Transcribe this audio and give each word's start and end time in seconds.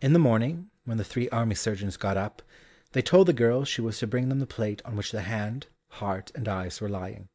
In 0.00 0.14
the 0.14 0.18
morning 0.18 0.70
when 0.86 0.96
the 0.96 1.04
three 1.04 1.28
army 1.28 1.54
surgeons 1.54 1.98
got 1.98 2.16
up, 2.16 2.40
they 2.92 3.02
told 3.02 3.28
the 3.28 3.34
girl 3.34 3.66
she 3.66 3.82
was 3.82 3.98
to 3.98 4.06
bring 4.06 4.30
them 4.30 4.38
the 4.38 4.46
plate 4.46 4.80
on 4.86 4.96
which 4.96 5.12
the 5.12 5.20
hand, 5.20 5.66
heart, 5.88 6.32
and 6.34 6.48
eyes 6.48 6.80
were 6.80 6.88
lying. 6.88 7.28